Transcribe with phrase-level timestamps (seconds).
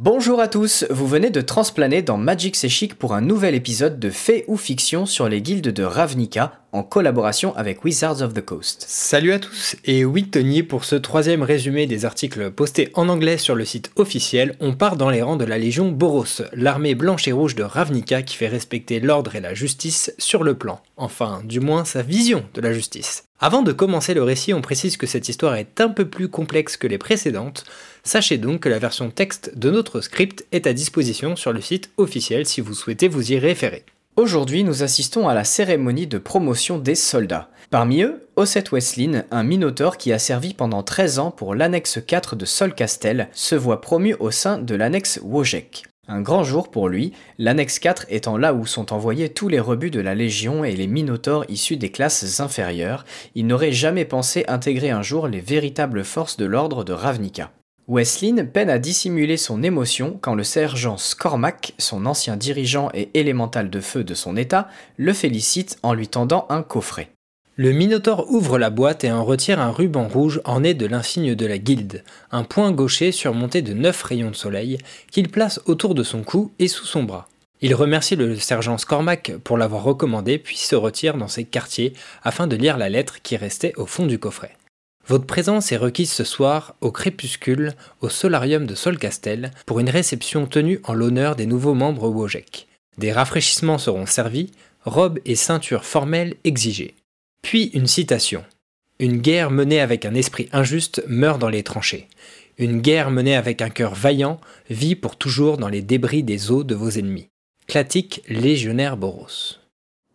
[0.00, 3.98] Bonjour à tous, vous venez de transplaner dans Magic C'est Chic pour un nouvel épisode
[3.98, 8.44] de Fait ou Fiction sur les guildes de Ravnica en collaboration avec Wizards of the
[8.44, 8.84] Coast.
[8.86, 13.38] Salut à tous, et oui Tony, pour ce troisième résumé des articles postés en anglais
[13.38, 17.26] sur le site officiel, on part dans les rangs de la Légion Boros, l'armée blanche
[17.26, 21.40] et rouge de Ravnica qui fait respecter l'ordre et la justice sur le plan, enfin
[21.42, 23.24] du moins sa vision de la justice.
[23.40, 26.76] Avant de commencer le récit, on précise que cette histoire est un peu plus complexe
[26.76, 27.64] que les précédentes,
[28.08, 31.90] sachez donc que la version texte de notre script est à disposition sur le site
[31.98, 33.84] officiel si vous souhaitez vous y référer.
[34.16, 37.50] Aujourd'hui, nous assistons à la cérémonie de promotion des soldats.
[37.70, 42.34] Parmi eux, Osset Weslin, un minotaure qui a servi pendant 13 ans pour l'annexe 4
[42.34, 45.84] de Solcastel, se voit promu au sein de l'annexe Wojek.
[46.08, 49.90] Un grand jour pour lui, l'annexe 4 étant là où sont envoyés tous les rebuts
[49.90, 54.88] de la Légion et les minotaures issus des classes inférieures, il n'aurait jamais pensé intégrer
[54.88, 57.52] un jour les véritables forces de l'ordre de Ravnica.
[57.88, 63.70] Weslin peine à dissimuler son émotion quand le sergent Scormac, son ancien dirigeant et élémental
[63.70, 67.08] de feu de son état, le félicite en lui tendant un coffret.
[67.56, 71.46] Le Minotaure ouvre la boîte et en retire un ruban rouge orné de l'insigne de
[71.46, 74.76] la guilde, un point gaucher surmonté de neuf rayons de soleil,
[75.10, 77.26] qu'il place autour de son cou et sous son bras.
[77.62, 82.46] Il remercie le sergent Scormac pour l'avoir recommandé puis se retire dans ses quartiers afin
[82.46, 84.57] de lire la lettre qui restait au fond du coffret.
[85.08, 90.46] Votre présence est requise ce soir, au crépuscule, au solarium de Solcastel, pour une réception
[90.46, 92.68] tenue en l'honneur des nouveaux membres Wojek.
[92.98, 94.50] Des rafraîchissements seront servis,
[94.84, 96.94] robes et ceintures formelles exigées.
[97.40, 98.44] Puis une citation.
[98.98, 102.08] Une guerre menée avec un esprit injuste meurt dans les tranchées.
[102.58, 106.66] Une guerre menée avec un cœur vaillant vit pour toujours dans les débris des os
[106.66, 107.28] de vos ennemis.
[107.66, 109.56] Clatique légionnaire Boros.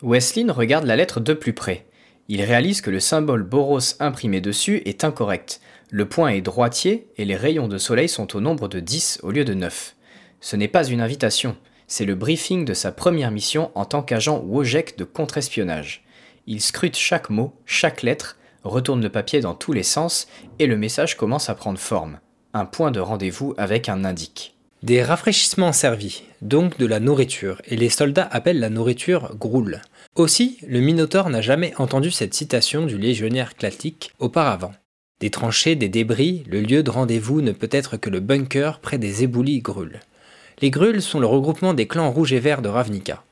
[0.00, 1.84] Weslin regarde la lettre de plus près.
[2.28, 5.60] Il réalise que le symbole Boros imprimé dessus est incorrect.
[5.90, 9.30] Le point est droitier et les rayons de soleil sont au nombre de 10 au
[9.30, 9.96] lieu de 9.
[10.40, 11.56] Ce n'est pas une invitation,
[11.86, 16.04] c'est le briefing de sa première mission en tant qu'agent Wojek de contre-espionnage.
[16.46, 20.28] Il scrute chaque mot, chaque lettre, retourne le papier dans tous les sens
[20.58, 22.20] et le message commence à prendre forme.
[22.52, 24.54] Un point de rendez-vous avec un indique.
[24.82, 29.80] Des rafraîchissements servis, donc de la nourriture, et les soldats appellent la nourriture groule.
[30.16, 34.72] Aussi, le Minotaure n'a jamais entendu cette citation du légionnaire clatique auparavant.
[35.20, 38.98] Des tranchées, des débris, le lieu de rendez-vous ne peut être que le bunker près
[38.98, 40.00] des éboulis grules.
[40.60, 43.24] Les grules sont le regroupement des clans rouges et verts de Ravnica.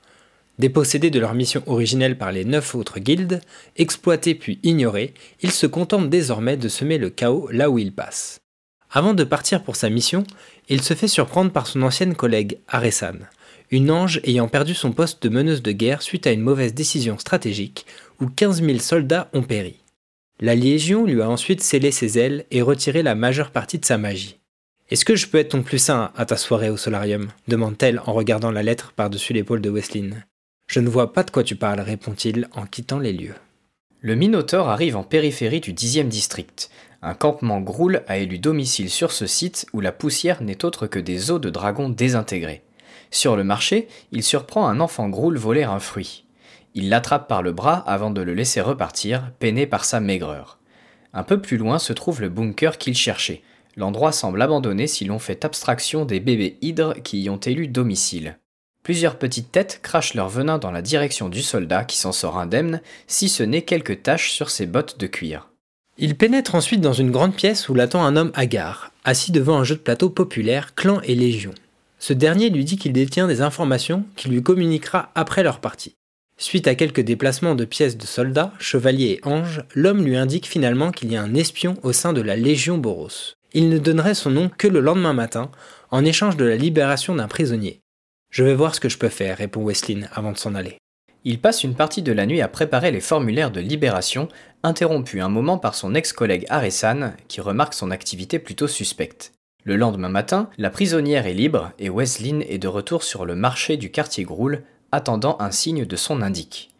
[0.58, 3.40] Dépossédés de leur mission originelle par les neuf autres guildes,
[3.76, 8.38] exploités puis ignorés, ils se contentent désormais de semer le chaos là où ils passent.
[8.90, 10.24] Avant de partir pour sa mission,
[10.68, 13.18] il se fait surprendre par son ancienne collègue, Aresan,
[13.70, 17.18] une ange ayant perdu son poste de meneuse de guerre suite à une mauvaise décision
[17.18, 17.86] stratégique
[18.20, 19.76] où 15 000 soldats ont péri.
[20.40, 23.98] La Légion lui a ensuite scellé ses ailes et retiré la majeure partie de sa
[23.98, 24.38] magie.
[24.90, 27.28] Est-ce que je peux être ton plus saint à ta soirée au solarium?
[27.48, 30.10] demande-t-elle en regardant la lettre par-dessus l'épaule de Weslin.
[30.68, 33.34] Je ne vois pas de quoi tu parles, répond-il en quittant les lieux.
[34.00, 36.70] Le Minotaure arrive en périphérie du 10e district.
[37.02, 40.98] Un campement groule a élu domicile sur ce site où la poussière n'est autre que
[40.98, 42.62] des os de dragon désintégrés.
[43.10, 46.24] Sur le marché, il surprend un enfant groule voler un fruit.
[46.74, 50.58] Il l'attrape par le bras avant de le laisser repartir, peiné par sa maigreur.
[51.14, 53.42] Un peu plus loin se trouve le bunker qu'il cherchait.
[53.76, 58.38] L'endroit semble abandonné si l'on fait abstraction des bébés hydres qui y ont élu domicile.
[58.82, 62.80] Plusieurs petites têtes crachent leur venin dans la direction du soldat qui s'en sort indemne,
[63.06, 65.48] si ce n'est quelques taches sur ses bottes de cuir.
[65.98, 69.64] Il pénètre ensuite dans une grande pièce où l'attend un homme hagard, assis devant un
[69.64, 71.52] jeu de plateau populaire, clan et légion.
[71.98, 75.96] Ce dernier lui dit qu'il détient des informations qu'il lui communiquera après leur partie.
[76.38, 80.90] Suite à quelques déplacements de pièces de soldats, chevaliers et anges, l'homme lui indique finalement
[80.90, 83.08] qu'il y a un espion au sein de la Légion Boros.
[83.54, 85.50] Il ne donnerait son nom que le lendemain matin,
[85.90, 87.80] en échange de la libération d'un prisonnier.
[88.30, 90.76] Je vais voir ce que je peux faire, répond Weslin avant de s'en aller.
[91.24, 94.28] Il passe une partie de la nuit à préparer les formulaires de libération,
[94.62, 99.32] interrompu un moment par son ex-collègue Aresan, qui remarque son activité plutôt suspecte.
[99.66, 103.76] Le lendemain matin, la prisonnière est libre et Weslin est de retour sur le marché
[103.76, 106.70] du quartier Groul, attendant un signe de son indique.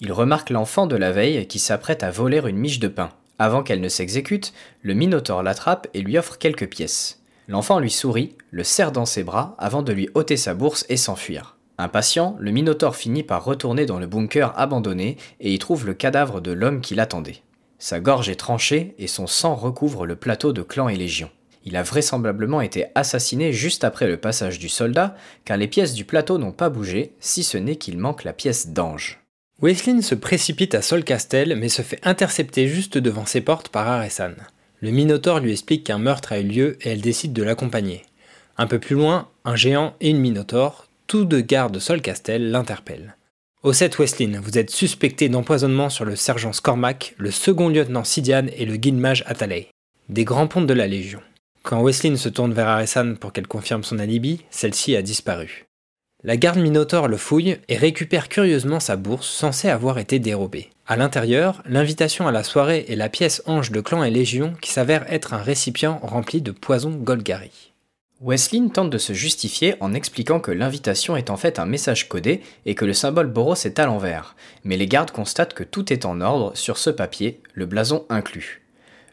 [0.00, 3.10] Il remarque l'enfant de la veille qui s'apprête à voler une miche de pain.
[3.38, 7.20] Avant qu'elle ne s'exécute, le Minotaure l'attrape et lui offre quelques pièces.
[7.46, 10.96] L'enfant lui sourit, le serre dans ses bras avant de lui ôter sa bourse et
[10.96, 11.58] s'enfuir.
[11.76, 16.40] Impatient, le Minotaure finit par retourner dans le bunker abandonné et y trouve le cadavre
[16.40, 17.42] de l'homme qui l'attendait.
[17.78, 21.28] Sa gorge est tranchée et son sang recouvre le plateau de clan et légion.
[21.64, 25.14] Il a vraisemblablement été assassiné juste après le passage du soldat,
[25.44, 28.68] car les pièces du plateau n'ont pas bougé, si ce n'est qu'il manque la pièce
[28.68, 29.20] d'ange.
[29.62, 34.32] Weslin se précipite à Solcastel, mais se fait intercepter juste devant ses portes par Aresan.
[34.80, 38.04] Le Minotaure lui explique qu'un meurtre a eu lieu et elle décide de l'accompagner.
[38.56, 43.12] Un peu plus loin, un géant et une minotaure, tous deux gardes Solcastel, l'interpellent.
[43.62, 48.64] Osset Westlin, vous êtes suspecté d'empoisonnement sur le sergent Scormac, le second lieutenant Sidian et
[48.64, 49.68] le guide mage Atalay,
[50.08, 51.20] des grands pontes de la Légion.
[51.62, 55.66] Quand Weslin se tourne vers Aresan pour qu'elle confirme son alibi, celle-ci a disparu.
[56.22, 60.70] La garde Minotaur le fouille et récupère curieusement sa bourse censée avoir été dérobée.
[60.86, 64.70] À l'intérieur, l'invitation à la soirée et la pièce ange de clan et légion qui
[64.70, 67.72] s'avère être un récipient rempli de poison Golgari.
[68.22, 72.42] Weslin tente de se justifier en expliquant que l'invitation est en fait un message codé
[72.66, 76.04] et que le symbole Boros est à l'envers, mais les gardes constatent que tout est
[76.04, 78.60] en ordre sur ce papier, le blason inclus.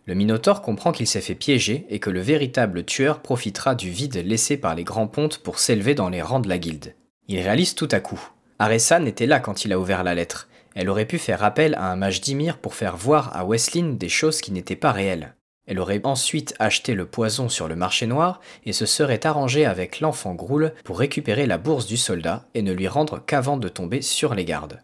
[0.07, 4.15] Le Minotaure comprend qu'il s'est fait piéger et que le véritable tueur profitera du vide
[4.25, 6.95] laissé par les grands pontes pour s'élever dans les rangs de la guilde.
[7.27, 8.29] Il réalise tout à coup.
[8.57, 10.47] Aresan était là quand il a ouvert la lettre.
[10.75, 14.07] Elle aurait pu faire appel à un mage d'Ymir pour faire voir à Weslin des
[14.07, 15.35] choses qui n'étaient pas réelles.
[15.65, 19.99] Elle aurait ensuite acheté le poison sur le marché noir et se serait arrangée avec
[19.99, 24.01] l'enfant Groul pour récupérer la bourse du soldat et ne lui rendre qu'avant de tomber
[24.01, 24.81] sur les gardes.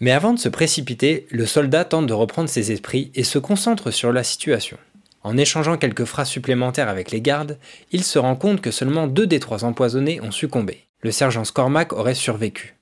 [0.00, 3.90] Mais avant de se précipiter, le soldat tente de reprendre ses esprits et se concentre
[3.90, 4.78] sur la situation.
[5.22, 7.58] En échangeant quelques phrases supplémentaires avec les gardes,
[7.92, 10.86] il se rend compte que seulement deux des trois empoisonnés ont succombé.
[11.02, 12.76] Le sergent Scormac aurait survécu.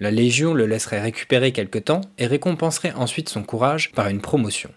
[0.00, 4.70] La Légion le laisserait récupérer quelque temps et récompenserait ensuite son courage par une promotion.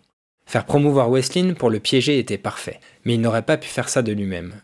[0.46, 4.02] Faire promouvoir Weslin pour le piéger était parfait, mais il n'aurait pas pu faire ça
[4.02, 4.62] de lui-même.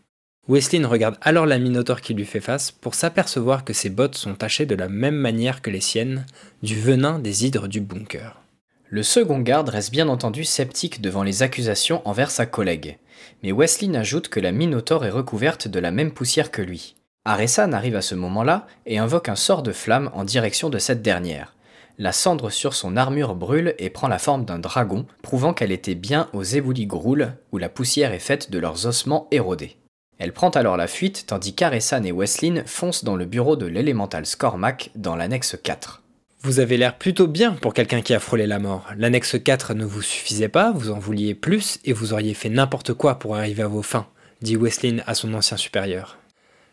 [0.48, 4.34] Weslin regarde alors la Minotaure qui lui fait face pour s'apercevoir que ses bottes sont
[4.34, 6.26] tachées de la même manière que les siennes,
[6.64, 8.42] du venin des hydres du bunker.
[8.90, 12.98] Le second garde reste bien entendu sceptique devant les accusations envers sa collègue,
[13.44, 16.96] mais Weslin ajoute que la Minotaure est recouverte de la même poussière que lui.
[17.24, 21.04] Aresan arrive à ce moment-là et invoque un sort de flamme en direction de cette
[21.04, 21.56] dernière,
[22.00, 25.96] la cendre sur son armure brûle et prend la forme d'un dragon, prouvant qu'elle était
[25.96, 29.78] bien aux éboulis Groul, où la poussière est faite de leurs ossements érodés.
[30.22, 34.28] Elle prend alors la fuite tandis qu'Aresan et Weslin foncent dans le bureau de l'élémental
[34.28, 36.04] Scormac dans l'annexe 4.
[36.44, 38.86] Vous avez l'air plutôt bien pour quelqu'un qui a frôlé la mort.
[38.96, 42.94] L'annexe 4 ne vous suffisait pas, vous en vouliez plus et vous auriez fait n'importe
[42.94, 44.06] quoi pour arriver à vos fins,
[44.44, 46.20] dit Weslin à son ancien supérieur.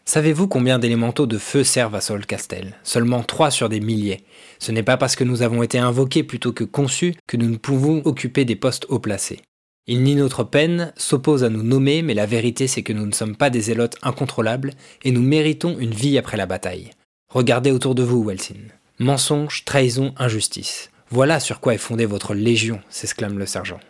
[0.05, 2.75] Savez-vous combien d'élémentaux de feu servent à Sol Castel?
[2.83, 4.25] Seulement trois sur des milliers.
[4.59, 7.57] Ce n'est pas parce que nous avons été invoqués plutôt que conçus que nous ne
[7.57, 9.41] pouvons occuper des postes haut placés.
[9.91, 13.13] Il nie notre peine, s'oppose à nous nommer, mais la vérité c'est que nous ne
[13.13, 16.91] sommes pas des élotes incontrôlables et nous méritons une vie après la bataille.
[17.31, 18.69] Regardez autour de vous, Welsin.
[18.99, 20.91] Mensonge, trahison, injustice.
[21.11, 23.81] Voilà sur quoi est fondée votre légion, s'exclame le sergent.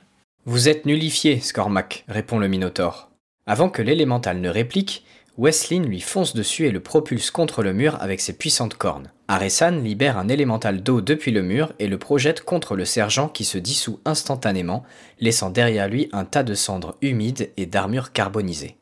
[0.45, 3.11] Vous êtes nullifié, Scormac, répond le Minotaure.
[3.45, 5.05] Avant que l'élémental ne réplique,
[5.37, 9.11] Weslin lui fonce dessus et le propulse contre le mur avec ses puissantes cornes.
[9.31, 13.45] Aresan libère un élémental d'eau depuis le mur et le projette contre le sergent qui
[13.45, 14.85] se dissout instantanément,
[15.21, 18.77] laissant derrière lui un tas de cendres humides et d'armures carbonisées.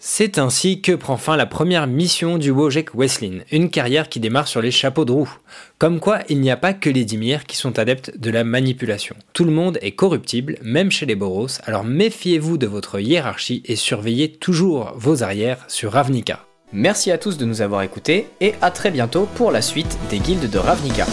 [0.00, 4.48] C'est ainsi que prend fin la première mission du Wojek Weslin, une carrière qui démarre
[4.48, 5.38] sur les chapeaux de roue.
[5.78, 9.14] Comme quoi, il n'y a pas que les Dimir qui sont adeptes de la manipulation.
[9.32, 13.76] Tout le monde est corruptible, même chez les Boros, alors méfiez-vous de votre hiérarchie et
[13.76, 16.44] surveillez toujours vos arrières sur Ravnica.
[16.78, 20.18] Merci à tous de nous avoir écoutés et à très bientôt pour la suite des
[20.18, 21.06] guildes de Ravnica.